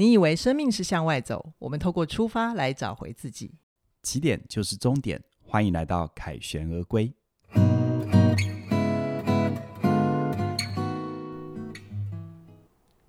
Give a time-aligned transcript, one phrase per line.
[0.00, 3.52] 你以为生命是向外走，我们透过出发来找回自己。
[4.02, 7.12] 起点就是终点，欢迎来到凯旋而归。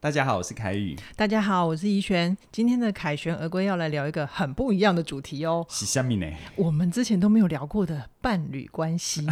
[0.04, 0.98] 大家好，我是凯宇。
[1.16, 2.36] 大家好，我是怡璇。
[2.52, 5.64] 今天的凯旋而归要来聊一个很不一样的主题哦。
[5.70, 6.26] 是什么呢？
[6.56, 9.28] 我们之前都没有聊过的伴侣关系。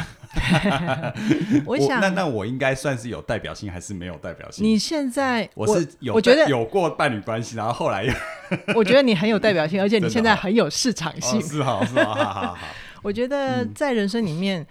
[1.66, 4.64] 我想，我那那我应该算是有代表性，还是没有代表性？
[4.64, 8.14] 你现在我是有，我觉得有过伴侣关系，然后后来又，
[8.78, 11.40] 我觉得你很有代表性，而且你现在很有市场性。
[11.40, 12.68] 哦、是好是好，好好好。
[13.02, 14.64] 我觉得在人生里面，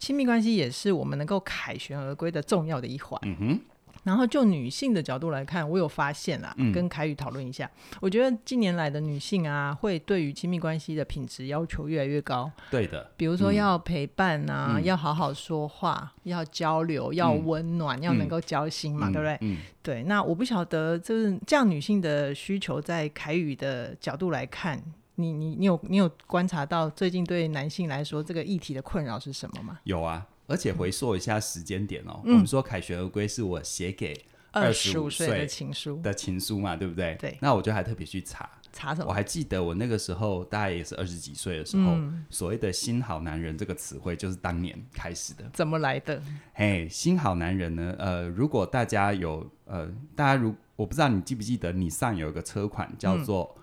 [0.00, 3.20] 亲、嗯、密关系也是我们能够凯旋而归的重要的一环。
[3.22, 3.60] 嗯哼。
[4.04, 7.68] 然后就女性的角度来看，我有发现啦，嗯、跟凯宇讨论一下。
[8.00, 12.50] 我觉得近年来的女性啊，会对于亲密关系的品质要求越来越高。
[12.70, 19.38] 对的，比如说要陪伴啊，嗯、要好好说话，嗯、要交流，要温暖，嗯、要能够交心嘛，嗯、对不对？
[19.40, 20.02] 嗯、对。
[20.04, 24.78] 那我不晓得，就是这样女性的需求，在凯宇的角度来看，
[25.14, 29.78] 你你你有你有观察到最近对男性来说这个议题的困扰是什么吗？
[29.84, 30.26] 有啊。
[30.46, 37.16] 而且回溯一下时间点哦，嗯、我们说凯旋而归是我写给二十五岁的情书的情书嘛，对不对？
[37.20, 37.38] 对。
[37.40, 39.08] 那我就还特别去查查什么？
[39.08, 45.44] 我还记得我那个时候大概也是二十几岁的时候，嗯、所谓的“新好男人”这个词汇就是当年开始的。
[45.52, 46.22] 怎么来的？
[46.52, 47.94] 嘿，新好男人呢？
[47.98, 53.56] 呃，如果大家有呃，大家如我不知道你记不记得，你上有一个车款叫做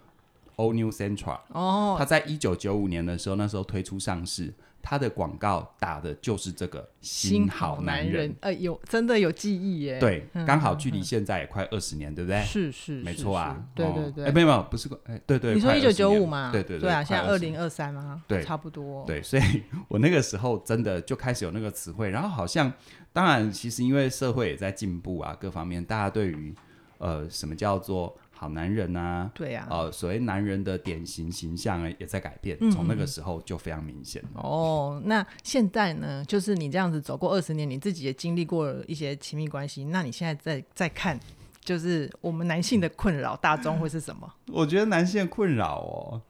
[0.57, 4.53] All New Sentra 哦，它在一九九五年的时候，那时候推出上市。
[4.81, 9.99] 他的广告打的就是这个新好男人，男人呃，有真的有记忆耶。
[9.99, 12.41] 对，刚好距离现在也快二十年，对不对？
[12.43, 13.63] 是是，没错啊。
[13.75, 15.53] 对对对，哎，没有没有，不是，哎，对对。
[15.53, 16.51] 你说一九九五嘛？
[16.51, 19.05] 对对对啊，现在二零二三吗，对，差不多。
[19.05, 19.43] 对，所以
[19.87, 22.71] 我那个时候真的就开始有那个词汇，然后好像，
[23.13, 26.53] 当然，其实因为社会也在进步啊，各方面，大家对于
[26.97, 34.19] 呃，什么叫做好男人啊，对呀，呃，所谓男人的典型形象也在改变，从那个时候就非常明显。
[34.33, 36.25] 哦，那现在呢？
[36.25, 41.19] 就是你这样子走过二十年，你自己也经历过了一些亲密关系，那你现在在在看，
[41.63, 44.27] 就是我们男性的困扰大众会是什么？
[44.51, 46.21] 我觉得男性的困扰哦，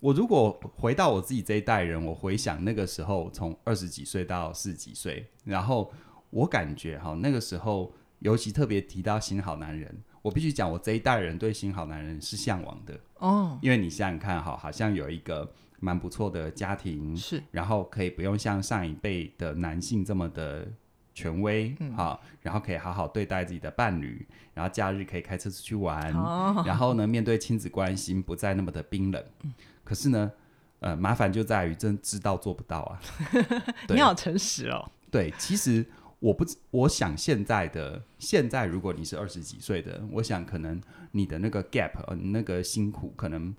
[0.00, 5.90] 我如果回到我自己这一代人，我回想那个时候，从二十几岁到四十几岁，然后
[6.28, 10.02] 我感觉哈，那个时候尤其特别提到新好男人。
[10.26, 12.98] 我必须讲，我这一代人对新好男人是向往的。
[13.18, 15.48] 哦，因为你想想看，哈，好像有一个
[15.78, 20.66] 蛮不错的家庭，是，然后可以不用像上一辈的男性这么的
[21.14, 29.54] 权威，嗯，好，然后可以好好对待自己的伴侣，然后假日可以开车出去玩，哦，然后呢，面对亲子关系不再那么的冰冷，嗯，
[29.84, 30.32] 可是呢，
[30.80, 33.00] 呃，麻烦就在于真知道做不到啊，
[33.88, 35.86] 你好诚实哦，对，其实。
[36.18, 40.80] 我不，我想现在的现在，如果你是二十几岁的，我想可能
[41.12, 43.54] 你的那个 gap，呃，那个辛苦可能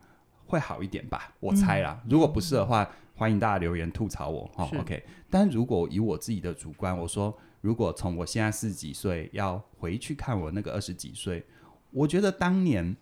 [0.47, 2.01] 会好一点吧，我猜啦。
[2.03, 4.49] 嗯、如果不是的话，嗯、欢迎大家留言吐槽我。
[4.55, 5.03] 哦，OK。
[5.29, 11.45] 但如果以我自己的主观，我说，如果从我现在四十几岁要回去看我那个二十几岁，
[11.91, 12.97] 我觉得当年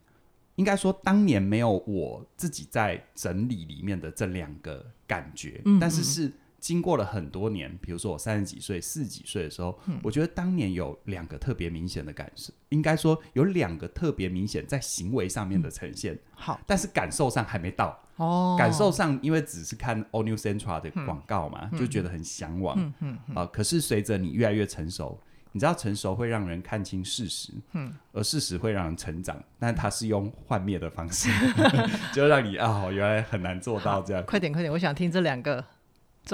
[0.55, 6.29] 应该说当年没有我自己在整理里面的这两个感觉，嗯嗯但是是。
[6.65, 16.15] 经过了很多年，比如说我三十几岁、四十几岁的时候，嗯、我觉得当年有两个特别明显的感受，应该说有两个特别明显在行为上面的呈现。
[16.15, 17.95] 嗯、好，但是感受上还没到。
[18.15, 22.75] 哦，感受上因为只是看 All New Sentra 的广告嘛，嗯、就觉得很向往。
[22.79, 25.21] 嗯嗯嗯、啊，可是随着你越来越成熟，
[25.51, 31.29] 你知道成熟会让人看清事实，嗯，而事实会让人成长，但它是用幻灭的方式，
[32.11, 34.23] 就让你啊，原来很难做到这样。
[34.25, 35.63] 快点快点，我想听这两个。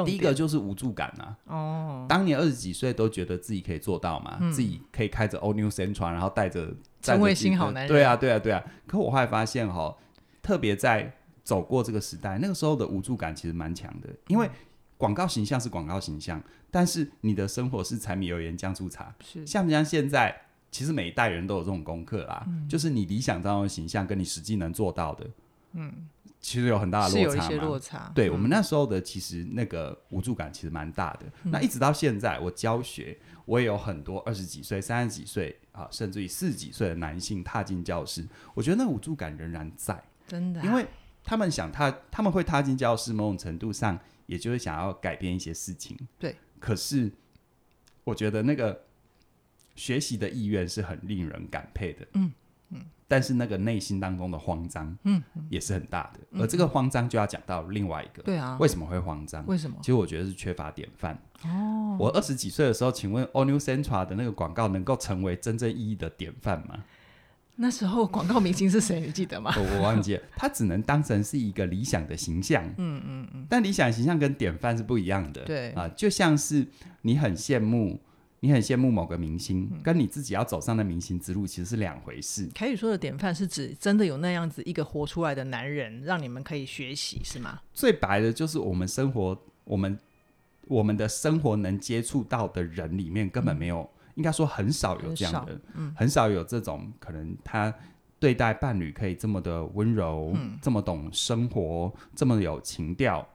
[0.06, 1.38] 第一个就是无助感啊！
[1.47, 7.88] 哦，当年二十几岁都觉得自己可以做到嘛，嗯、自己可以开着 All New Sentra，然后带着成为新好男人。
[7.88, 8.63] 对啊，对啊，对啊！
[8.88, 9.96] 可我后来发现哈，
[10.41, 11.13] 特别在
[11.44, 14.50] 走过这个时代，那个时候的无助感其实蛮强的，因为
[14.97, 20.44] 广告形象是广告形象，但是你的生活是柴米油盐酱醋茶，是像不像现在？
[20.72, 25.27] 其实每一代人都有这种功课啦，嗯、就是你理想当中的形象跟你实际能做到的，
[25.74, 26.07] 嗯。
[26.41, 28.11] 其实有很大的落差嘛，是有一些落差。
[28.15, 31.27] 对、嗯、我们那时候的，其实那个无助感其实蛮大的。
[31.43, 33.15] 嗯、那一直到现在，我教学，
[33.45, 40.03] 我也有很多二十几岁、三十几岁啊，甚至于四十几岁的男性踏进教室，我觉得那无助感仍然在。
[40.27, 40.85] 真的、啊，因为
[41.23, 45.95] 他们想踏，他们会踏进教室，某种程度上，也就是想要改变一些事情。
[46.17, 46.35] 对。
[46.59, 47.11] 可是，
[48.03, 48.85] 我觉得那个
[49.75, 52.07] 学习的意愿是很令人感佩的。
[52.13, 52.31] 嗯。
[53.07, 56.19] 但是那个内心当中的慌张，嗯，也是很大的。
[56.31, 59.45] 嗯、而这个慌张就要讲到另外一个，对啊，为什么会慌张？
[59.47, 59.75] 为什么？
[59.81, 61.13] 其实我觉得是缺乏典范。
[61.44, 66.85] 哦，我二十几岁的时候，请问 All New Sentra 的那个广告能够成为真正意义的典范吗？
[67.57, 69.01] 那时候广告明星是谁？
[69.01, 69.53] 你记得吗？
[69.57, 72.63] 我 我忘记了，他只能当成是一个理想的形象。
[72.77, 73.45] 嗯嗯嗯。
[73.50, 75.44] 但理想形象跟典范是不一样的。
[75.44, 76.65] 对啊，就像是
[77.01, 78.00] 你很羡慕。
[78.43, 82.49] 你很羡慕某个明星，嗯、跟你自己要走上的明星之路其实是两回事。
[82.55, 87.61] 凯宇说的典范是指真的有那样子一个活出来的男人，让你们可以学习，是吗？
[87.71, 89.97] 最白的就是我们生活，我们
[90.67, 97.71] 我们的生活能接触到的人里面，根本没有，嗯、应该说很少有这样的，很少，嗯、很少有这种可能，他
[98.19, 103.27] 对待伴侣可以这么的温柔，嗯、这么懂生活，这么有情调，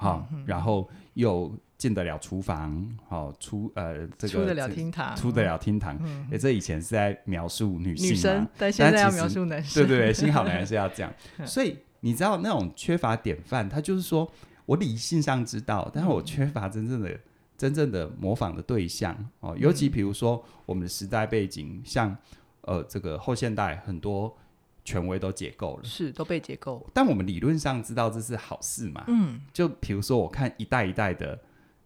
[0.00, 1.52] 哈、嗯，然后又。
[1.80, 5.98] 进得了厨房，好出呃这个出得了厅堂，出得了厅堂。
[6.30, 9.82] 哎，这以前是在描述女性，女生，但现在要描述男生。
[9.82, 11.10] 对对对，幸好男人是要这样。
[11.46, 14.30] 所以你知道那种缺乏典范，他就是说
[14.66, 17.18] 我理性上知道，但是我缺乏真正的、
[17.56, 19.56] 真正的模仿的对象哦。
[19.58, 22.14] 尤其比如说我们的时代背景，像
[22.60, 24.36] 呃这个后现代很多。
[24.84, 26.88] 权威都解构了，是都被解构。
[26.92, 29.04] 但我们理论上知道这是好事嘛？
[29.08, 31.38] 嗯，就比如说，我看一代一代的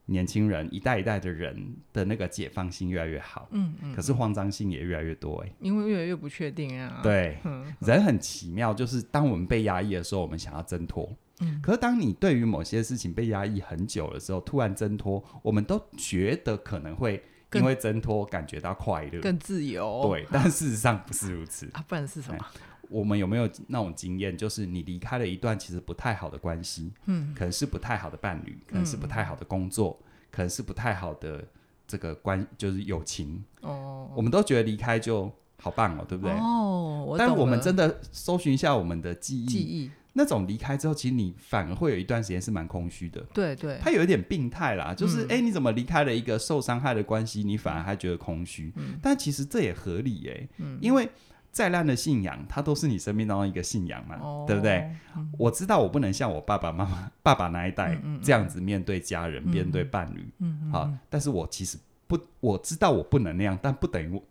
[0.06, 7.00] 年轻人，一代一代的人的那个解放性越来越好，嗯嗯，可是慌张性也越来越多，哎，因为越来越不确定啊。
[7.02, 11.10] 对，嗯、人很奇妙，就是当我们被压抑的时候，我们想要挣脱，
[11.40, 17.22] 嗯，可是当你对于某些事情被压抑很久的时候，突然挣脱，我们都觉得可能会
[17.54, 20.02] 因为挣脱感觉到快乐、更自由。
[20.10, 22.46] 对，但事实上不是如此 啊，不然是什么？
[22.90, 31.44] 我们有没有那种经验，就是你离开了一段其实不太好的关系，嗯，可能是不太好的伴侣，可能是不太好的工作，嗯、可能是不太好的
[31.86, 33.42] 这个关，就是友情。
[33.60, 36.32] 哦，我们都觉得离开就好棒哦，对不对？
[36.34, 43.20] 哦，我但我们真的搜寻一下我们的记忆，记忆那种离开之后，其实你反而会有一段时间是蛮空虚的。
[43.32, 48.72] 对对，他有一点病态啦，就是哎、嗯欸，你怎么离开了一个受伤害的关系，你反而还觉得空虚？
[48.76, 51.08] 嗯、但其实这也合理耶、欸，嗯、因为。
[51.54, 54.90] 再烂的信仰，它都是你生命当中一个信仰嘛，哦、对不对？
[55.16, 61.78] 嗯、我知道我不能像我爸爸妈妈、 爸爸那一代这样子面对家人、嗯、面对伴侣，嗯嗯、好，但是我其实
[62.08, 64.22] 不，我知道我不能那样，但不等于我，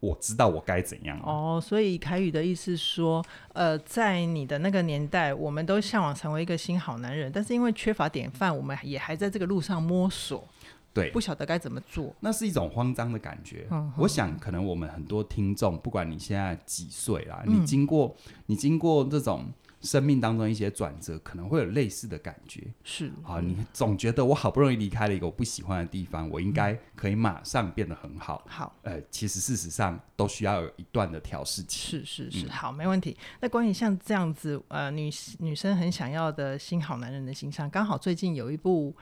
[0.00, 1.20] 我知道我该怎样。
[1.22, 3.22] 哦，所以凯宇的意思说，
[3.52, 10.48] 呃，在你的那个年代，我们都向往成为一个新好男人，但是因为缺乏典范，我们也还在这个路上摸索。
[10.92, 13.66] 对，不晓得该怎么做，那是一种慌张的感觉。
[13.70, 18.16] 嗯、我想，可能我们很多听众，不管你现在几岁啦，嗯、你经过
[18.46, 19.46] 你经过这种
[19.82, 22.66] 生命当中一些转折，可能会有类似的感觉。
[22.82, 28.44] 是啊，你总觉得我好不容易离开了一个我不喜欢的地方，我应该可以马上变得很好。
[28.48, 31.78] 好、嗯，呃，其实事实上都需要有一段的调试期。
[31.78, 33.16] 是是是，嗯、好，没问题。
[33.40, 35.08] 那关于像这样子，呃，女
[35.38, 38.92] 女生很想要的新好男人的形象，刚好最近有一部。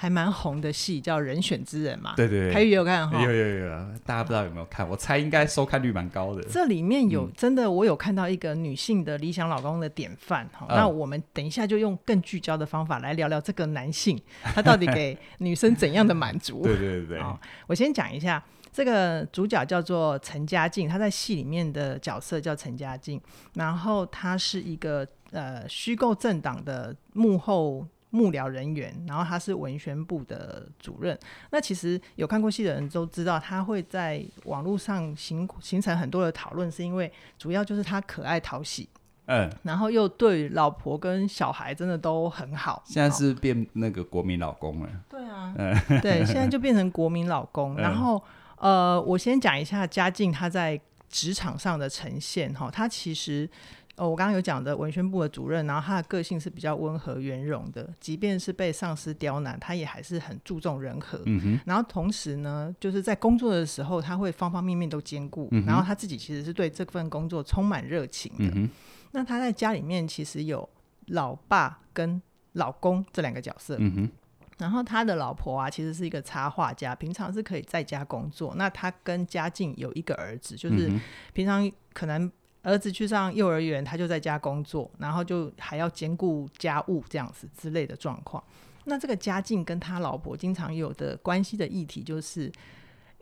[0.00, 3.20] 还蛮红的戏叫《人选之人》嘛，对对对，凯宇有看哈？
[3.20, 3.68] 有有有，
[4.06, 4.88] 大家不知道有没有看？
[4.88, 6.42] 我猜应该收看率蛮高的。
[6.44, 10.64] 这里面有真的，我有看到一个女性的理想老公的典范哈。
[10.70, 14.16] 嗯、那我们等一下就用更聚焦的方法来聊聊这个男性，
[14.54, 16.62] 他到底给女生怎样的满足？
[16.62, 17.22] 对对对对。
[17.66, 18.40] 我先讲一下，
[18.72, 23.20] 这个主角叫做陈家静，他在戏里面的角色叫陈家静，
[23.54, 27.84] 然后他是一个呃虚构政党的幕后。
[28.10, 31.18] 幕僚人员，然后他是文宣部的主任。
[31.50, 38.88] 那其实有看过戏的人都知道，他会在网络上形形成很多的讨论，是因为主要就是他可爱讨喜，
[39.26, 42.82] 嗯，然后又对老婆跟小孩真的都很好。
[42.86, 44.88] 现在是变那个国民老公了。
[45.08, 47.76] 对啊，嗯、 对，现在就变成国民老公。
[47.76, 48.22] 然后
[48.56, 53.48] 呃，我先讲一下嘉靖他在职场上的呈现哈，他其实。
[53.98, 61.20] 哦，我刚刚有讲的文宣部的主任，然后他的个性是比较温和圆融的，即便是被上司刁难，他也还是很注重人和。
[61.26, 61.60] 嗯哼。
[61.66, 65.48] 然后同时呢，就是在工作的时候，他会方方面面都兼顾。
[65.50, 65.66] 嗯哼。
[65.66, 68.44] 然后他自己其实是对这份工作充满热情的。
[68.44, 68.70] 嗯哼。
[69.10, 70.68] 那他在家里面其实有
[71.06, 73.76] 老爸跟老公这两个角色。
[73.80, 74.10] 嗯哼。
[74.58, 78.54] 然后他的老婆啊，其实是一个插画家，平常是可以在家工作。
[78.56, 80.88] 那他跟家境有一个儿子，就是
[81.32, 82.30] 平常可能。
[82.62, 88.42] 儿子去上幼儿园，他就在家工作，然后就还要兼顾家务这样子之类的状况。
[88.84, 92.50] 那这个家境跟他老婆经常有的关系的议题，就是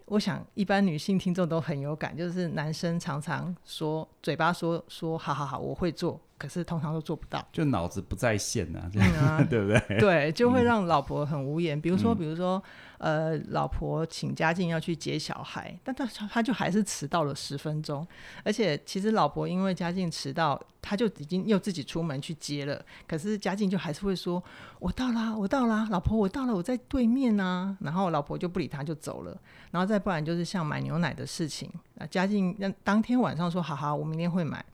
[0.06, 6.20] 我想一般女性听众都很有感，就是男生常常说嘴巴说说好好好，我会做。
[6.38, 9.98] 可是通常都做不到，就脑子不在线呐、啊，这样、嗯啊、 对不对？
[9.98, 11.78] 对，就会让老婆很无言。
[11.78, 12.62] 嗯、比如说，比如说，
[12.98, 18.06] 呃，老婆请家境要去接小孩，但他他就还是迟到了十分钟。
[18.44, 22.84] 而且，其实老婆因为家境迟到，他就已经又自己出门去接了。
[23.06, 24.42] 可是家境就还是会说
[24.78, 29.36] ：“我到啦，我到啦，老婆，我到了，我在对面啊。”然后老婆就不理他，就走了。
[29.70, 31.70] 然后再不然就是像买牛奶的事情，
[32.10, 34.64] 嘉靖那当天晚上说好好，我明天会买，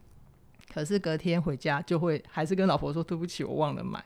[0.72, 4.02] 可是隔天回家就会还是跟老婆说对不起，我忘了买。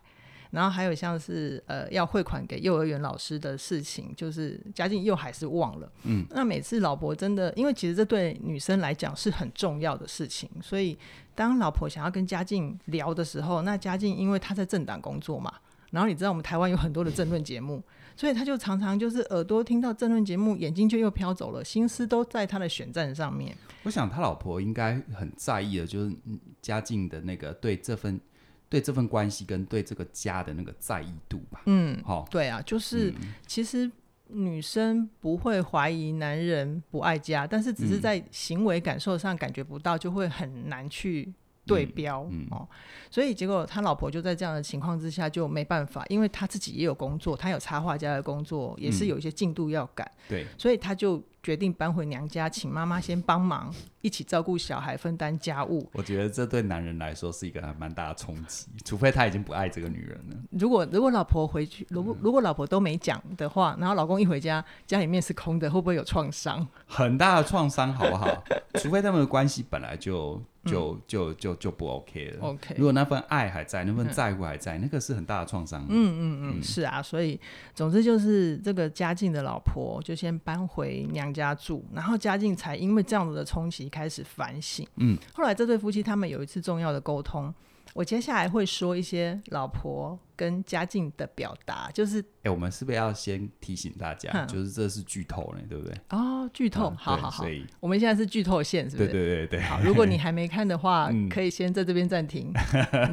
[0.52, 5.92] 然后还有像是呃要汇款给幼儿园老师的事情，就是嘉靖又还是忘了。
[6.04, 10.96] 嗯，那每次老婆真的，因为其实这对女生来讲是很重要的事情，所以
[11.34, 15.52] 当老婆想要跟嘉靖聊的时候，那嘉靖因为他在政党工作嘛，
[15.90, 17.82] 然后你知道我们台湾有很多的政论节目，
[18.16, 23.56] 所以他就常常就是耳朵听到政论节目，眼睛就又飘走了，心思都在他的选战上面。
[23.84, 26.16] 我想他老婆应该很在意的，就是
[26.60, 28.20] 嘉靖的那个对这份。
[28.68, 33.88] 对这份关系跟对这个家的那个在意度吧，嗯，好、哦，对啊，就是、嗯、其实
[34.26, 41.32] 女生不会怀疑男人不爱家，但是只是在行为感受上感觉不到，就会很难去
[41.66, 42.68] 对标、嗯嗯、哦。
[43.10, 51.22] 所以结果他老婆就在这样的情况之下就没办法，因为他自己也有工作，他有插画家的工作，也是有一些进度要赶，对、嗯，所以他就。
[51.42, 53.72] 决定搬回娘家，请妈妈先帮忙，
[54.06, 55.84] 一起照顾小孩，分担家务。
[55.92, 60.36] 我觉得这对男人来说是一个还蛮大的冲击，除非他已经不爱这个女人了。
[60.52, 66.64] 如果如果老婆回去，如果如果老婆都没讲的话，然后老公一回家，家里面是空的，会不会有创伤？
[66.86, 68.44] 很大的创伤，好不好？
[68.80, 70.40] 除非他们的关系本来就。
[70.66, 72.38] 就就就就不 OK 了。
[72.40, 75.86] OK，如果那份爱还在，那份在乎还在，嗯、那个是很大的创伤。
[75.88, 77.00] 嗯嗯嗯，是啊。
[77.00, 77.38] 所以
[77.72, 84.86] 总之就是这个嘉靖的老婆就先搬回娘家住，然后嘉靖才因为这样子的冲击开始反省。
[84.96, 87.52] 嗯，后来这对夫妻他们有一次重要的沟通。
[87.94, 95.98] 我接下来会说一些老婆跟家境的表达，就是，哎、欸，我们是不是要先提醒大家，嗯、就是这是剧透呢，对不对？
[96.10, 97.46] 哦，剧透，嗯、好好好，
[97.80, 99.08] 我们现在是剧透线，是不是？
[99.08, 99.60] 对对对对。
[99.62, 102.52] 好，如果你还没看的话， 可以先在这边暂停。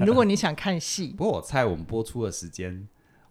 [0.06, 2.86] 如果你想看戏， 不过我猜我们播出的时间，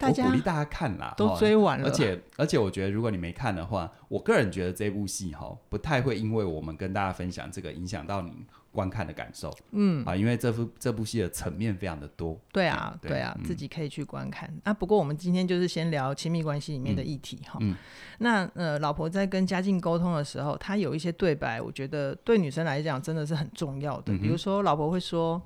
[0.08, 1.88] 我鼓励大家看啦，都追完了。
[1.88, 8.46] 而且而且，我觉得如果你没看的话，我个人觉得这部戏哈不太会因为我们跟大家分享这个影响到你。
[8.72, 14.50] 观看的感受，嗯啊，因为这部这部戏的层面非常的多，对啊，对，对啊，嗯、自己可以去观看。
[14.64, 17.58] 啊，不过我们今天就是先聊亲密关系里面的议题哈。
[17.60, 17.76] 嗯，
[18.20, 24.14] 那呃，老婆在跟家境沟通的时候，她有一些对白，我觉得对女生来讲真的是很重要的。
[24.14, 25.42] 嗯、比如说，老婆会说：“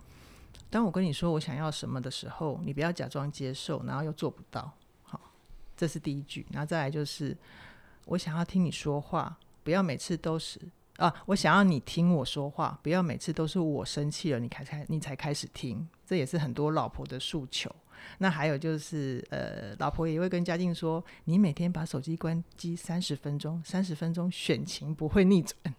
[0.77, 4.71] 当我跟你说我想要什么的时候，你不要假装接受，然后又做不到。”
[5.05, 5.19] 好，
[5.75, 6.45] 这是第一句。
[6.53, 7.35] 然后再来就是，
[8.05, 10.61] 我想要听你说话，不要每次都是。
[10.99, 17.75] 啊，我想要你听我说话，不要每次都是我生气了，你才开你才开始听，这也是很多老婆的诉求。
[18.19, 25.75] 那还有就是，呃，老婆也会跟嘉靖说，你每天把手机关机三十分钟，三十分钟选情不会逆转。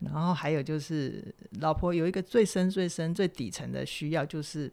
[0.00, 4.72] 然后还有就是，老婆有一个最深、最深、最底层的需要，就是。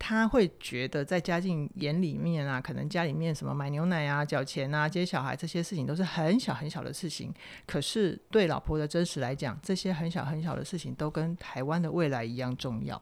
[0.00, 7.34] 他会觉得，在嘉靖眼里面啊，可能家里面什么买牛奶啊、缴钱啊、接小孩这些事情都是很小很小的事情。
[7.66, 12.96] 可是对老婆的真实来讲，这些很小很小的事情都跟台湾的未来一样重要。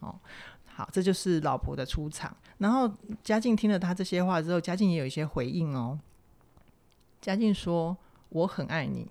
[0.00, 0.18] 哦，
[0.66, 2.36] 好，这就是老婆的出场。
[2.58, 6.00] 然后嘉靖听了他这些话之后，嘉靖也有一些回应哦。
[7.20, 7.96] 嘉靖说
[8.30, 9.08] ：“我很爱你，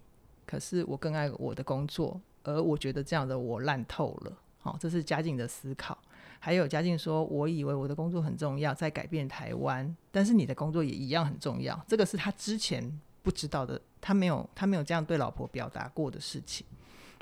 [0.49, 5.95] 可是我更爱我的工作，而我觉得这样的我烂透了。”好，这是嘉靖的思考。
[6.39, 11.79] 还有嘉靖说：“我以为我的工作很重要，在改变台湾，但是你的工作也一样很重要。
[11.87, 16.65] 这个是他之前不知道的，他没有他没有这样对老婆表达过的事情。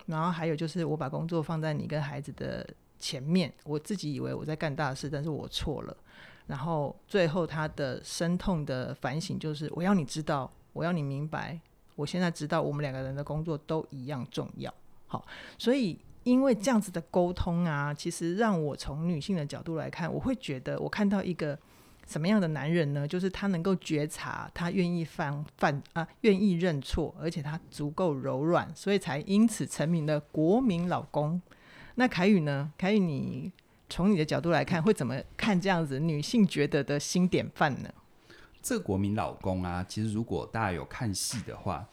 [0.05, 2.65] 然后还有就是，我把工作放在你跟孩子的
[2.97, 5.97] 前面，我自己以为我在干大事，但是我错了。
[6.45, 11.59] 然后最后他的深痛的反省就是：我要你知道，我要你明白，
[11.97, 14.73] 我现在知道我们两个人的工作都一样重要。
[15.07, 15.25] 好，
[15.57, 21.57] 所以。”因为这样子的沟通啊，其实让我从女性的角度来看，我会觉得我看到一个
[22.05, 23.07] 什么样的男人呢？
[23.07, 31.41] 就是他能够觉察，他愿意犯犯啊，愿意认错，而且他足够柔软，所以才因此成名的国民老公。
[31.95, 32.73] 那凯宇呢？
[32.77, 33.49] 凯宇，你
[33.87, 37.89] 从你的角度来看，会怎么看这样子女性觉得的新典范呢？
[38.67, 41.87] 这个国民老公啊，其实如果大家有看戏的话。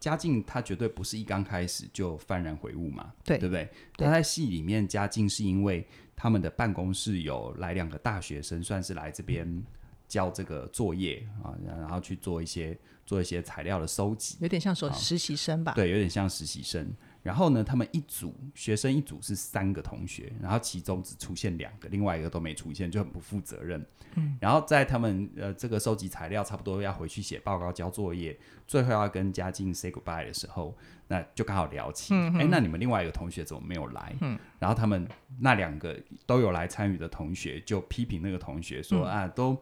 [0.00, 3.70] 嘉靖他绝对不是一刚开始就幡然悔悟嘛，对，对不对？
[3.96, 9.62] 他在戏里面，嘉靖是因为他们的办公室有来两个大学生，算是来这边
[10.08, 15.72] 交这个作业啊，然后去做一些做一些材料的收集，有点像说实习生吧？
[15.74, 16.92] 对，有点像实习生。
[17.22, 23.84] 然后呢，他们一组学生一组是三个同学，然后其中只出现两个，另外一个都没出现，就很不负责任。
[24.14, 28.36] 嗯，然后在他们呃这个收集材料差不多要回去写报告交作业，
[28.66, 30.76] 最后要跟嘉靖 say goodbye 的时候，
[31.08, 34.14] 那就刚好聊起，哎、嗯，那你们另外一个同学怎么没有来？
[34.20, 39.56] 嗯，然后他们那两个都有来参与的同学就批评那个同学说、嗯、啊，都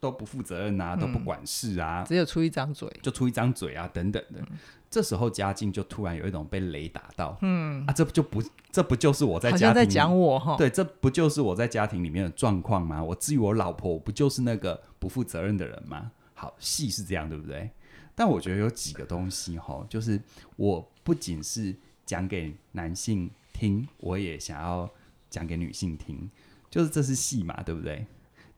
[0.00, 4.40] 都不负责任啊，都不管事啊，只有出一张嘴，就出一张嘴啊，等等的。
[4.40, 4.58] 嗯
[4.90, 8.42] 这时候家境就突然有一种被雷打到，嗯啊，这不就不
[8.72, 10.56] 这不就是我在家庭在讲我哈？
[10.56, 13.00] 对，这不就是我在家庭里面的状况吗？
[13.00, 16.10] 我至于我老婆，我不就是那个不负责任的人吗？
[16.34, 17.70] 好，戏是这样，对不对？
[18.16, 20.20] 但我觉得有几个东西哈，就是
[20.56, 21.72] 我不仅是
[22.04, 24.90] 讲给男性听，我也想要
[25.30, 26.28] 讲给女性听，
[26.68, 28.04] 就是这是戏嘛，对不对？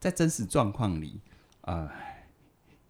[0.01, 1.21] 在真实状况里，
[1.61, 1.91] 呃。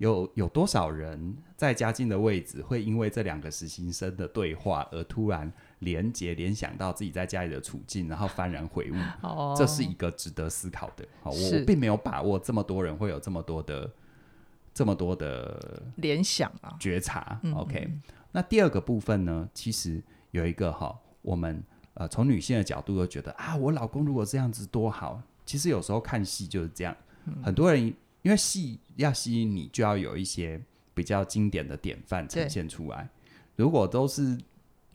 [0.03, 8.95] 有有多少人在家境的位置会因为这两个实习生的对话而突然连结联想到自己在家里的处境，然后幡然悔悟？
[9.23, 11.07] 哦，这是一个值得思考的。
[11.23, 13.89] 好，我并没有把握这么多人会有这么多的
[14.75, 17.41] 这么多的联想啊觉察。
[17.55, 17.89] OK，
[18.33, 19.49] 那第二个部分呢？
[19.55, 21.63] 其实有一个哈，我们
[21.95, 25.23] 呃从女性的角度都觉得啊，我老公如果这样子多好。
[25.47, 26.97] 其实有时候看戏就是这样，
[27.45, 27.95] 很多人。
[28.23, 30.61] 因为戏要吸引你，就要有一些
[30.95, 33.09] 比较经典的典范呈现出来。
[33.57, 34.39] 如果都是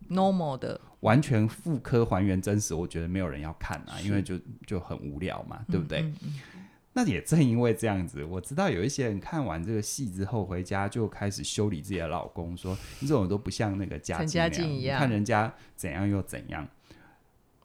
[0.09, 6.01] normal 的，完全复刻还原真实，我觉得没有人要看啊，因为就就很无聊嘛，对不对？
[6.01, 16.67] 嗯嗯嗯、那也正因为这样子，我知道有一些人看完这个戏之后回家就开始修理自己的老公，说你这种都不像那个嘉靖那样，一样，看人家怎样又怎样。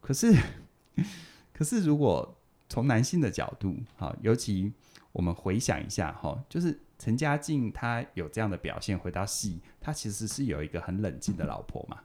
[0.00, 0.35] 可是，
[1.54, 2.37] 可是如果
[2.69, 4.73] 从男性的角度，哈，尤其。
[5.12, 11.99] 我们回想一下哈，就是陈嘉靖他有这样的表现，回到戏，他其实是有一个很冷静的老婆嘛。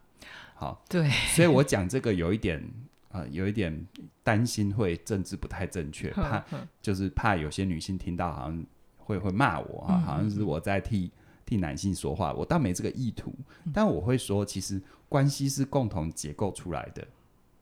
[0.55, 2.61] 好，对，所以我讲这个有一点
[3.09, 3.87] 呃，有一点
[4.23, 6.43] 担心会政治不太正确，怕
[6.81, 8.65] 就是怕有些女性听到好像
[8.97, 11.09] 会会骂我啊，好像是我在替
[11.45, 13.33] 替男性说话，我倒没这个意图，
[13.73, 17.07] 但我会说，其实关系是共同结构出来的。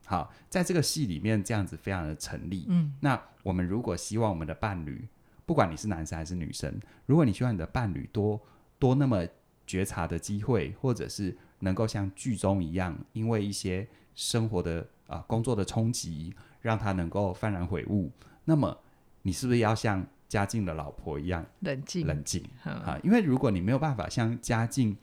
[0.06, 2.64] 好，在这个戏里面这样子非常的成立。
[2.68, 5.06] 嗯，那我们如果希望我们的伴侣。
[5.46, 8.38] 不管你是男生还是女生，如果你希望你的伴侣多
[8.78, 9.26] 多那么
[9.66, 18.10] 觉察的机会，或者是能够像剧中一样，因为一些生活的啊、呃、工作的冲击，让他能够幡然悔悟，
[18.44, 18.76] 那么
[19.22, 22.98] 你是不是要像嘉靖的老婆一样冷静冷静啊？
[23.04, 24.96] 因为如果你没有办法像嘉靖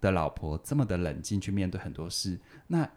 [0.00, 2.88] 的老婆这么的冷静去面对很多事，那。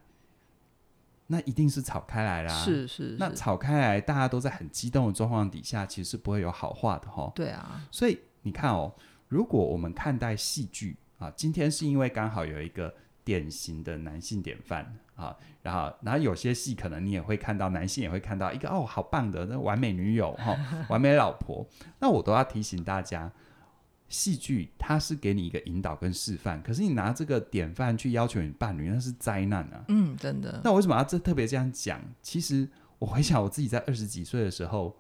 [1.28, 3.16] 那一定是吵开来啦，是是，是。
[3.20, 7.32] 那吵开来，大家都在很激动的状况底下，其实是不会有好话的哈。
[7.36, 7.86] 对啊。
[7.92, 8.94] 所以你看哦，
[9.28, 20.58] 如果我们看待戏剧啊，今天是因为刚好有一个典型的男性典范啊，然后然后有些戏可能你也会看到男性也会看到一个哦，好棒的那完美女友哈，
[20.90, 21.68] 完美老婆，
[22.00, 23.32] 那我都要提醒大家。
[24.10, 29.84] 戏剧它是给你一个引导跟示范，可是你拿这个典范去要求你伴侣，那是灾难啊！
[29.90, 30.62] 嗯，真的。
[30.64, 32.02] 那我为什么要这特别这样讲？
[32.22, 32.68] 其实
[33.00, 34.96] 我回想我自己在二十几岁的时候，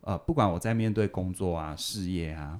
[0.00, 2.58] 呃，不管我在面对工作啊、事业啊、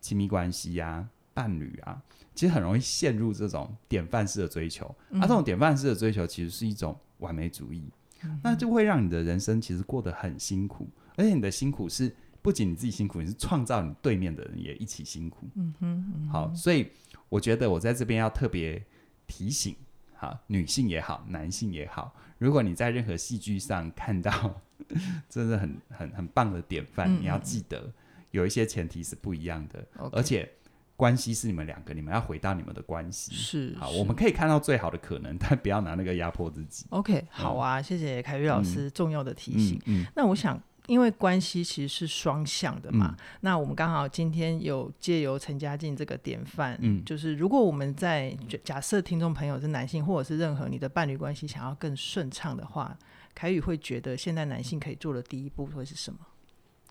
[0.00, 2.00] 亲密关系啊、伴侣啊，
[2.34, 4.94] 其实很容易陷入这种典范式的追求。
[5.10, 7.90] 嗯、啊，这种典范式的追求其实是一种完美主义，
[8.22, 12.16] 嗯、那就会让你的人生其实过得很辛苦，而且你的辛苦是。
[12.46, 15.48] 不仅你自己辛苦，你是创造你对面的人也一起辛苦。
[15.56, 16.88] 嗯哼，嗯哼，好，所以
[17.28, 18.80] 我觉得我在这边要特别
[19.26, 19.74] 提醒，
[20.14, 24.60] 哈，女性也好，男性也好，如果你在任何戏剧上看到
[25.28, 27.92] 真的很很很棒的典范，嗯、你要记得
[28.30, 30.48] 有一些前提是不一样的，嗯、而且
[30.94, 33.34] 关系是你们两个，你们要回到你们的关系。
[33.34, 36.86] 是，好，是我们可以看到最好的可能，但不要拿那个压迫自己。
[36.90, 39.82] OK，好啊，嗯、谢谢凯宇老师重要的提醒。
[39.86, 40.62] 嗯，嗯，那我想。
[40.86, 48.30] 因为关系其实是双向的嘛，嗯、那我们刚好今天有借由陈嘉靖这个典范，嗯，就是如果我们在
[48.62, 52.96] 假设听众朋友是男性，或者是任何你的伴侣关系想要更顺畅的话，
[53.34, 56.20] 凯宇会觉得现在男性可以做的第一步会是什么？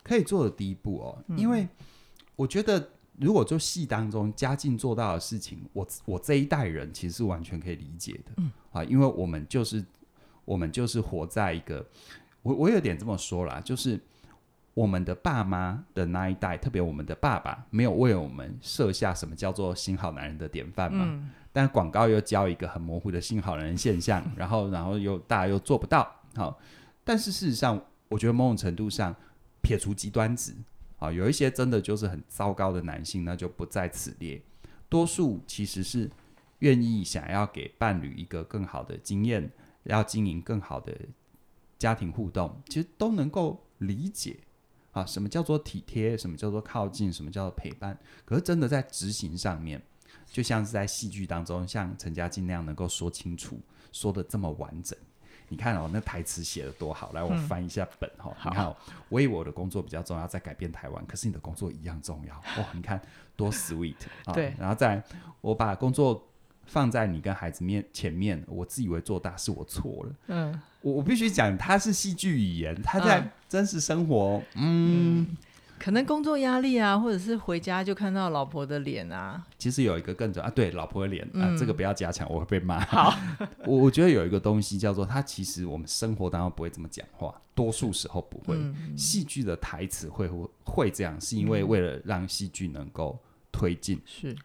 [0.02, 1.66] 可以做的第一步哦，嗯、因为
[2.36, 8.52] 我觉得如果就戏当中嘉靖做到的事情，我我这一代人其实是完全可以理解的，嗯。
[8.72, 9.82] 啊，因为我们就是
[10.44, 11.86] 我们就是活在一个。
[12.46, 13.98] 我我有点这么说啦，就是
[14.72, 21.04] 我们的爸妈的那一代，特别我们的爸爸，没有为我们设下什么叫做新好男人的典范嘛。
[21.08, 26.08] 嗯、但广告又教一个很模糊的新好男人现象，然后然后又大家又做不到。
[26.36, 26.56] 好，
[27.02, 29.12] 但是事实上，我觉得某种程度上，
[29.60, 30.54] 撇除极端值，
[30.98, 34.40] 啊，有一些真的就是很糟糕的男性，那就不在此列。
[34.88, 36.08] 多数其实是
[36.60, 39.50] 愿意想要给伴侣一个更好的经验，
[39.82, 40.94] 要经营更好的。
[41.78, 44.38] 家庭互动其实都能够理解
[44.92, 47.98] 啊，什么叫做体贴，什么叫做靠近，什么叫做陪伴。
[48.24, 49.82] 可是真的在执行上面，
[50.26, 53.60] 就像是在戏剧当中，像陈嘉靖那样能够说清楚，
[53.92, 54.98] 说的这么完整。
[55.48, 57.12] 你看哦，那台词写的多好！
[57.12, 58.34] 来，我翻一下本哈。
[58.44, 58.76] 嗯、你看、哦，
[59.08, 62.66] 我以为我的工作比较重要，在改变台湾，可是你的工作一样重要哇！
[62.72, 63.00] 你看
[63.36, 64.32] 多 sweet 啊！
[64.32, 65.00] 对，然后再
[65.40, 66.26] 我把工作
[66.66, 70.12] 放在你跟孩子面前面，我自以为做大是我错了。
[70.26, 75.20] 嗯，我我必须讲，它是戏剧语言，它在真实生活，嗯。
[75.20, 75.36] 嗯
[75.78, 79.44] 可能工作压力啊，或者是回家就看到老婆的脸啊。
[79.58, 82.80] 其实有一个更重要啊，对，老婆的脸、嗯、啊，这个不要加强，我会被骂。
[82.80, 83.14] 好，
[83.66, 88.56] 我我觉得有一个东西叫做，它其实我们生活当中不会这么讲话，多数时候不会。
[88.96, 90.30] 戏剧、嗯、的台词会
[90.64, 93.18] 会这样，是因为为了让戏剧能够
[93.52, 94.00] 推进。
[94.06, 94.40] 是台，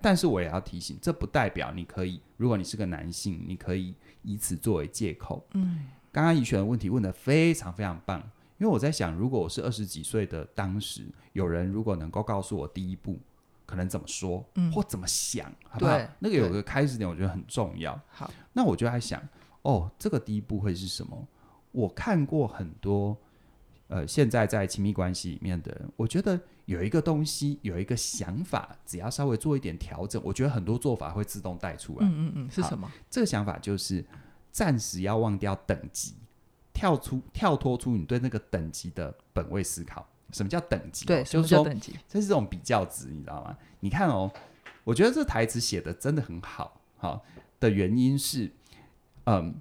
[0.00, 5.46] 但是我也要提醒，这不代表你可以，如果你是个男性，你可以以此作为借口。
[5.52, 8.22] 嗯，刚刚怡璇的问题问的非常非常棒。
[8.58, 13.18] 因为我在想，如果我是二十几岁的当时，有人如果能够告诉我第一步
[13.66, 15.92] 可能怎么说，嗯、或怎么想，好不好？
[15.98, 18.00] 对那个有个开始点，我觉得很重要。
[18.08, 19.22] 好，那我就在想，
[19.60, 21.28] 哦，这个第一步会是什么？
[21.72, 23.14] 我看过很多，
[23.88, 32.06] 呃，现在在亲密关系里面的人，我觉得有一个东西，有一个想法，只要稍微做一点调整，我觉得很多做法会自动带出来。
[32.06, 32.90] 嗯嗯嗯，是什么？
[33.10, 34.04] 这个想法就是
[34.50, 36.14] 暂时要忘掉等级。
[36.72, 40.06] 跳出、跳脱出你对那个等级的本位思考。
[40.32, 41.06] 什么叫等级？
[41.06, 43.56] 对，就是说等级，这是这种比较值，你知道吗？
[43.80, 44.30] 你看哦，
[44.84, 47.24] 我觉得这台词写的真的很好，好，
[47.58, 48.52] 的原因是，
[49.24, 49.54] 嗯，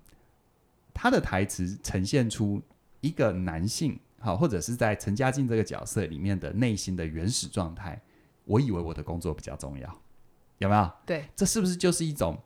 [0.93, 2.61] 他的台词呈现出
[2.99, 8.01] 一个男性，好，或者是在陈家静这个角色里面的内心的原始状态。
[8.45, 10.01] 我以为我的工作比较重要，
[10.57, 10.91] 有没有？
[11.05, 12.37] 对，这是不是就是一种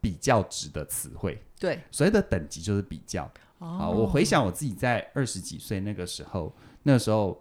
[0.00, 1.40] 比较值的词汇？
[1.58, 3.24] 对，所谓的等级就是比较。
[3.58, 7.40] 啊，我回想我自己在二十几岁那个时候，那个时候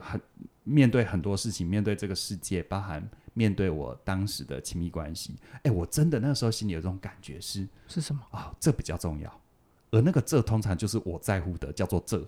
[0.00, 0.20] 很
[0.62, 5.36] 面对很多事情，面对这个世界，包含面对我当时的亲密关系。
[5.62, 8.54] 哎，我真的那个时候心里有这种感觉是是什么哦？
[8.60, 9.40] 这比较重要，
[9.94, 12.22] 而那个这通常就是我在乎的，叫做这。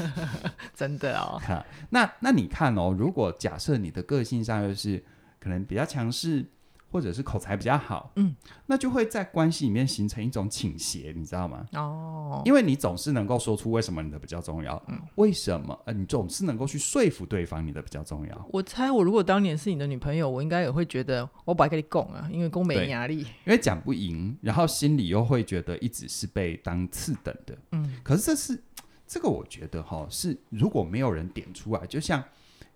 [0.74, 1.40] 真的哦。
[1.40, 5.02] 哈，那那你看哦，如果假设你的个性上又是
[5.38, 6.44] 可能比较强势。
[6.90, 8.34] 或者是口才比较好，嗯，
[8.66, 11.66] 那就会在关系里面形成一种倾斜，你知道吗？
[11.74, 15.78] 哦，因为你总是能够说出为什么你的比较重要，嗯，为什么？
[15.84, 18.48] 呃，你总是能够去说服对方你的比较重要。
[18.50, 27.96] 我猜，我如果当年是你的女朋友，我应该也会觉得我不爱跟你拱啊，因为讲没压力，因为讲不赢，然后心里又会觉得一直是被当次等的，嗯。
[28.02, 28.62] 可是这是
[29.06, 32.24] 这个，我觉得哈，是如果没有人点出来，就像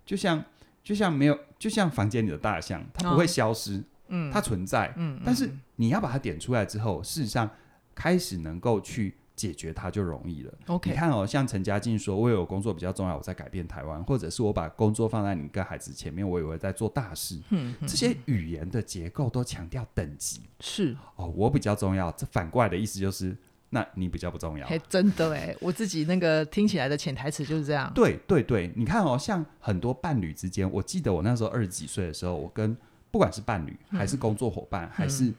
[0.05, 0.43] 就像
[0.83, 3.83] 就像没有，就像房间里的大象，它不会消失。
[4.31, 7.49] 它存在，嗯，但是你要把它点出来之后，事实上
[7.95, 10.53] 开始能够去解决它就容易了。
[10.67, 17.39] OK，你看哦，像陈家静说，我有工作比较重要，我在改变台湾，或者是我把工作放在你跟孩子前面，我以为在做大事。
[17.49, 22.11] 嗯，这些语言的结构都强调等级，是哦，我比较重要。
[22.11, 23.35] 这反过来的意思就是，
[23.69, 24.67] 那你比较不重要。
[24.67, 27.91] 嘿，真的哎，我自己那个听起来的潜台词就是这样。
[27.95, 32.77] 对对对，你看哦，像很多伴侣之间，我记得我那时候二十几岁的时候，我跟
[33.13, 35.31] 不管是伴侣，还是工作伙伴，嗯、还是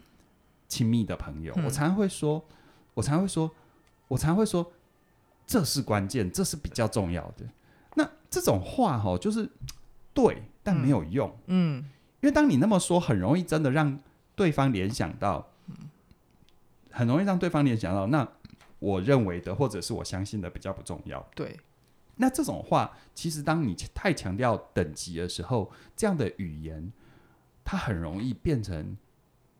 [0.69, 2.41] 亲密的朋友，嗯、我常常会说，
[2.95, 3.51] 我常常会说，
[4.07, 4.73] 我常常会说，
[5.45, 7.45] 这是关键，这是比较重要的。
[7.97, 9.51] 那这种话哈，就是
[10.13, 11.29] 对，但没有用。
[11.47, 13.99] 嗯，嗯，因为当你那么说，很容易真的让
[14.37, 15.45] 对方联想到，
[16.93, 18.29] 很容易让对方联想到，那
[18.79, 21.21] 我认为的，或者是我相信的比较不重要。
[21.35, 21.59] 对，
[22.19, 26.93] 那这种话，其实当你太强调等级的时候，这样的语言。
[27.65, 28.97] 它很容易变成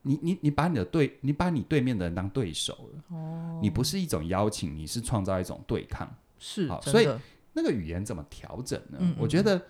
[0.03, 3.17] 你你你把你的对，你把你对面的人当对手了。
[3.17, 6.07] 哦，你不是一种邀请，你是创造一种对抗。
[6.39, 7.09] 是，好，所以
[7.55, 8.99] 那个语言怎么调整呢？
[9.01, 9.61] 嗯嗯，我觉得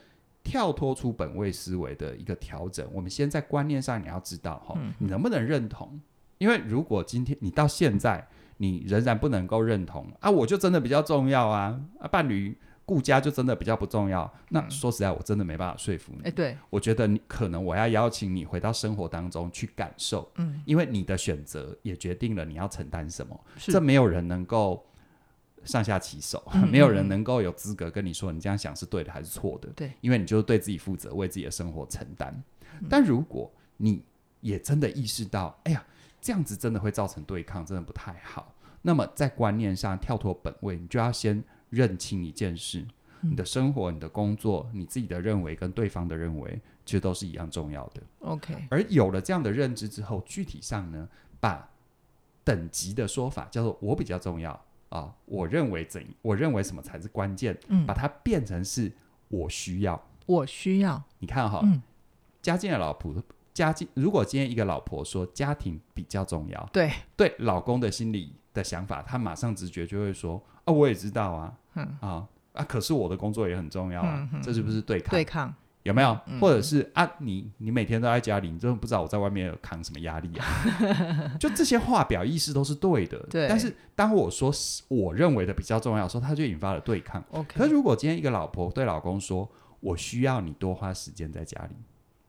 [0.42, 6.01] 跳脱出本位思维的一个调整，我们先在观念上你要知道哈，你能不能认同？
[6.38, 12.59] 因为如果今天你到现在你仍然不能够认同啊，我就真的比较重要啊，啊，伴侣。
[12.87, 14.31] 顾家就真的比较不重要。
[14.51, 16.25] 那说实在，我真的没办法说服你。
[16.25, 20.31] 哎，对，我觉得你可能我要邀请你回到生活当中去感受。
[20.37, 23.38] 嗯，因为你的选择也决定了你要承担什么。
[23.57, 24.85] 是，这没有人能够
[25.64, 29.68] 上下其手，没有人能够有资格跟你说你这样想是对的还是错的。
[29.75, 32.42] 对，因为你就是对自己负责，为自己的生活承担。
[32.90, 34.03] 但如果你
[34.40, 35.83] 也真的意识到，哎呀，
[36.20, 38.55] 这样子真的会造成对抗，真的不太好。
[38.83, 41.42] 那么在观念上跳脱本位，你就要先。
[41.75, 42.87] 认清一件事，
[43.21, 48.03] 你的生活、你的工作、你自己的认为跟对方的认为，其实都是一样重要的。
[48.21, 51.09] OK，而有了这样的认知之后，具体上呢，
[51.41, 51.69] 把
[52.45, 54.59] 等级的说法叫做“我比较重要”
[54.91, 58.93] 啊，我认为怎，我认为什么才是关键，嗯，把它变成是
[59.29, 61.03] 我需要，我需要。
[61.19, 61.83] 你看哈，嗯，
[62.43, 63.15] 家境的老婆，
[63.53, 70.43] 家境，如果今天一个老婆说家庭比较重要，对对，老公的心理的想法，他马上直觉就会说。
[70.65, 75.11] 啊，我也知道啊，嗯啊啊，可是我的工作也很重要啊，这是不是对抗？
[75.11, 76.17] 对抗，有没有？
[76.27, 80.47] 嗯、或者是啊，你你每天都在家里，你真的不知道我在外面有扛什么压力啊？
[81.41, 83.49] 就这些话表意思都是对的，对。
[83.49, 84.53] 但是当我说
[84.89, 87.23] 我认为的比较重要的时候，他就引发了对抗。
[87.33, 87.59] OK。
[87.59, 89.49] 可是如果今天一个老婆对老公说
[89.81, 91.75] ：“我需要你多花时间在家里。”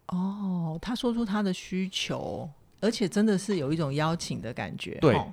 [0.09, 2.49] 哦，他说出他的需求，
[2.81, 4.97] 而且真的是有一种邀请的感觉。
[4.99, 5.15] 对。
[5.15, 5.31] 哦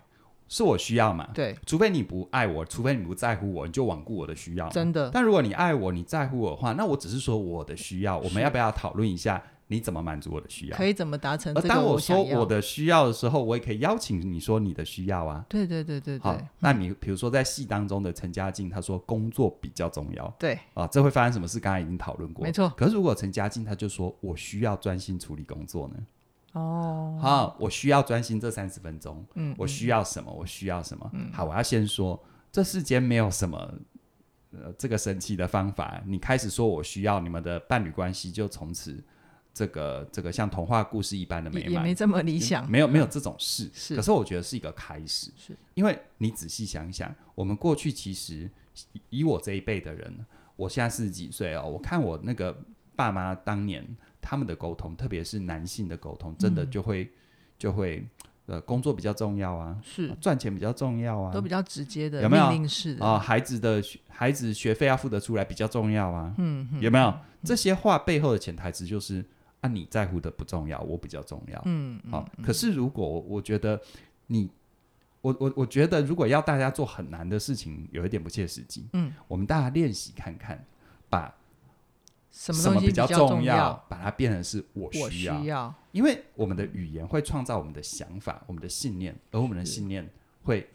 [0.55, 1.27] 是我需要嘛？
[1.33, 4.69] 对，除非你不爱我，除非你不在乎我，你就罔顾我的需要。
[4.69, 5.11] 真的。
[5.11, 10.77] 但如果你爱我，你在乎我的话，那我只是说我的需要，我们要不要讨论一下你怎么满足我的需要？
[10.77, 11.57] 可以怎么达成？
[11.57, 15.43] 而当我说我的需要的时候，我也可以邀请你说你的需要啊。
[15.49, 16.23] 对对对对对。
[16.23, 20.37] 好，那你比如说在戏当中的陈嘉静，他说工作比较重要。
[20.39, 20.59] 对。
[20.75, 21.59] 啊，这会发生什么事？
[21.59, 22.45] 刚才已经讨论过。
[22.45, 22.69] 没错。
[22.77, 25.95] 可是如果陈嘉静他就说我需要专心处理工作呢？
[26.53, 29.25] 哦，好，我需要专心这三十分钟。
[29.35, 30.31] 嗯，我需要什么？
[30.31, 31.11] 我需要什么？
[31.15, 33.73] 嗯，好，我要先说，这世间没有什么
[34.53, 36.03] 呃这个神奇的方法。
[36.07, 39.03] 你开始说我需要，你们的伴侣关系就从此
[39.55, 43.71] 这个这个像童话故事一般的美满，也没这么理想，没有没有这种事。
[43.73, 48.51] 是，可是我觉得是一个开始，是因为你仔细想想，我们过去其实
[49.09, 52.55] 以我这一辈的人，我现在四十几岁哦，我看我那个
[52.95, 53.83] 爸妈当年。
[54.23, 57.11] 他们的沟通，特别是男性的沟通，真的就会、嗯、
[57.59, 58.07] 就会
[58.47, 60.17] 呃，工作比较重要啊，是。
[60.21, 62.49] 赚钱比较重要啊，都比较直接的，有没有？
[62.49, 63.05] 命令式的。
[63.05, 63.19] 啊、呃？
[63.19, 67.13] 孩子的孩子学费要付得出来比较重要啊，嗯，嗯有没有？
[67.43, 69.25] 这些话背后的潜台词就是
[69.61, 72.25] 啊，你在乎的不重要，我比较重要，嗯，好。
[72.43, 73.81] 可是如果我觉得
[74.29, 74.49] 你，
[75.21, 80.65] 我我我觉得如果要大家做很难的事情，有一点不切实际，嗯，我们大家练习看看，
[81.09, 81.33] 把。
[82.33, 83.75] 什么东西比较重要？
[83.89, 90.09] 把它变成是我需要，我需要，因为我们的语言会创造我们的想法、我们的信念，而我们的信念
[90.43, 90.69] 会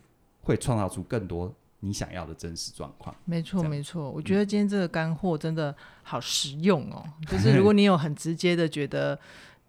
[0.44, 3.14] 会创造出更多你想要的真实状况。
[3.26, 4.10] 没错，没错。
[4.10, 9.20] 我觉得今天这个干货真的好实用哦，嗯、就是 如果你有很直接的觉得。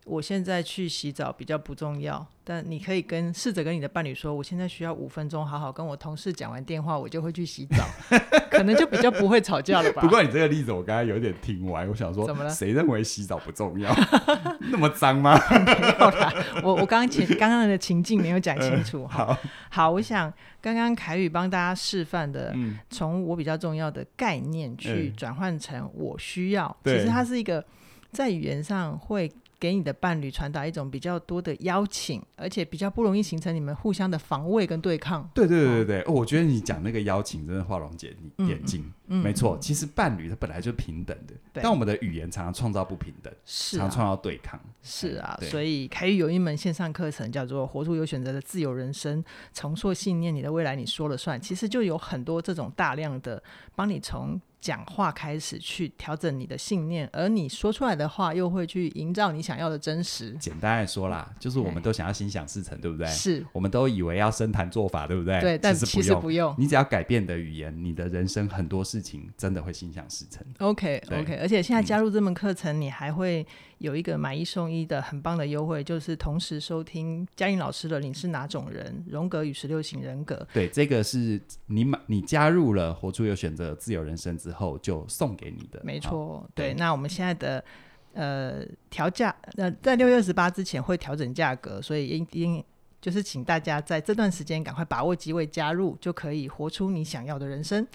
[0.09, 7.85] 我现在去洗澡比较不重要，但你可以跟试着跟你的伴侣说，我现在需要五分钟，好好跟我同事讲完电话，我就会去洗澡，
[8.51, 10.01] 可能就比较不会吵架了吧。
[10.01, 12.51] 不过你这个例子我刚才有点听完，我想说，怎么了？
[12.51, 13.95] 谁认为洗澡不重要？
[14.73, 15.39] 那么脏吗？
[15.51, 19.03] 没有啦，我我刚刚情刚刚的情境没有讲清楚。
[19.03, 19.39] 嗯、好，
[19.71, 22.55] 好，我想刚刚凯宇帮大家示范的，
[22.89, 27.63] 从、嗯、我比较重要的概念去转换成我需要，嗯、其实它是一个
[28.11, 29.31] 在语言上会。
[29.61, 35.29] 给你的伴侣传达一种比较多的邀请，而且比较不容易形成你们互相的防卫跟对抗。
[35.35, 39.59] 对对对对对，哦，我觉得你讲那个邀请真的画龙点眼睛，嗯，没错。
[39.61, 44.61] 其实伴侣它本来就平等的，但我们的语言常常创造不平等，是常常创造对抗。
[44.83, 51.41] 是啊，所以凯宇有一门线上课程叫做《活出有选择的自由人生》，重塑信念，你的未来你说了算。
[51.41, 53.43] 其实就有很多这种大量的
[53.75, 54.41] 帮你从。
[54.61, 60.33] 讲话开始去调整你的信念，而你说出来的话又会去营造你想要的真实。
[60.41, 63.07] 简单来说啦，就是我们都想要心想事成，对不对？
[63.07, 65.41] 是，我们都以为要深谈做法，对不对？
[65.41, 66.55] 对，但其实不用。
[66.59, 70.45] 你只要改变的语言，你的人生很多事情真的会心想事成。
[70.59, 73.47] OK，OK，okay, okay, 而且现在加入这门课程，嗯，你还会
[73.79, 79.05] 有一个买一送一的很棒的优惠，就是同时收听嘉玲老师的《你是哪种人？
[79.09, 80.35] 荣格与十六型人格》。
[80.55, 85.81] 对，这个是你买你加入了活出有选择自由人生之后就送给你的。
[85.85, 86.75] 没错，对。
[86.75, 87.65] 那我们现在的
[88.13, 92.65] 呃调价，呃在六月二十八之前会调整价格，所以应应
[93.01, 97.87] 就是请大家在这段时间赶快把握机会加入，就可以活出你想要的人生。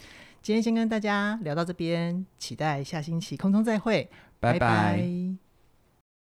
[0.41, 4.59] 今天先跟大家聊到这边，期待下星期空中再会，拜拜。
[4.59, 5.42] 拜拜。